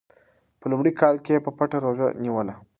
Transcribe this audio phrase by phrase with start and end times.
[0.59, 2.53] په لومړي کال کې یې په پټه روژه نیوله.